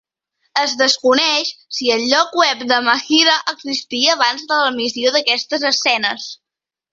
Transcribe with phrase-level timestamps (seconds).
[0.59, 6.27] Es desconeix si el lloc web de Mahirha existia abans de l'emissió d'aquestes escenes.